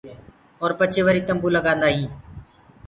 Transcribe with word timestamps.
اور 0.61 0.71
پڇي 0.79 1.01
وري 1.05 1.21
مٿي 1.21 1.27
تمبو 1.27 1.47
لگآندآ 1.55 1.87
هينٚ۔ 1.95 2.13